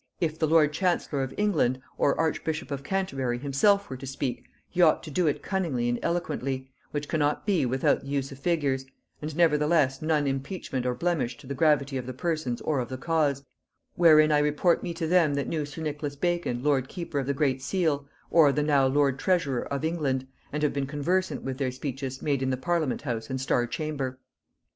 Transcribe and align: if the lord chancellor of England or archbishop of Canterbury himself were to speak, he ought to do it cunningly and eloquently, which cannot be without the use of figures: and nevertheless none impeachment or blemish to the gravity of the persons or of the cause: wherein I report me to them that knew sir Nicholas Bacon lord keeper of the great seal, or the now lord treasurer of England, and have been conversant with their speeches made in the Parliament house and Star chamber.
if 0.19 0.39
the 0.39 0.47
lord 0.47 0.73
chancellor 0.73 1.21
of 1.21 1.31
England 1.37 1.79
or 1.95 2.19
archbishop 2.19 2.71
of 2.71 2.83
Canterbury 2.83 3.37
himself 3.37 3.87
were 3.87 3.97
to 3.97 4.07
speak, 4.07 4.45
he 4.67 4.81
ought 4.81 5.03
to 5.03 5.11
do 5.11 5.27
it 5.27 5.43
cunningly 5.43 5.87
and 5.87 5.99
eloquently, 6.01 6.71
which 6.89 7.07
cannot 7.07 7.45
be 7.45 7.67
without 7.67 8.01
the 8.01 8.07
use 8.07 8.31
of 8.31 8.39
figures: 8.39 8.83
and 9.21 9.35
nevertheless 9.35 10.01
none 10.01 10.25
impeachment 10.25 10.87
or 10.87 10.95
blemish 10.95 11.37
to 11.37 11.45
the 11.45 11.53
gravity 11.53 11.97
of 11.97 12.07
the 12.07 12.15
persons 12.15 12.61
or 12.61 12.79
of 12.79 12.89
the 12.89 12.97
cause: 12.97 13.45
wherein 13.93 14.31
I 14.31 14.39
report 14.39 14.81
me 14.81 14.91
to 14.95 15.05
them 15.05 15.35
that 15.35 15.47
knew 15.47 15.67
sir 15.67 15.83
Nicholas 15.83 16.15
Bacon 16.15 16.63
lord 16.63 16.87
keeper 16.89 17.19
of 17.19 17.27
the 17.27 17.35
great 17.35 17.61
seal, 17.61 18.07
or 18.31 18.51
the 18.51 18.63
now 18.63 18.87
lord 18.87 19.19
treasurer 19.19 19.71
of 19.71 19.85
England, 19.85 20.25
and 20.51 20.63
have 20.63 20.73
been 20.73 20.87
conversant 20.87 21.43
with 21.43 21.59
their 21.59 21.71
speeches 21.71 22.23
made 22.23 22.41
in 22.41 22.49
the 22.49 22.57
Parliament 22.57 23.03
house 23.03 23.29
and 23.29 23.39
Star 23.39 23.67
chamber. 23.67 24.17